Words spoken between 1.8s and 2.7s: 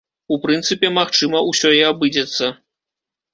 і абыдзецца.